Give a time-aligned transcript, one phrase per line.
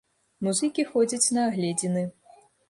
[0.47, 2.03] Музыкі ходзяць на агледзіны.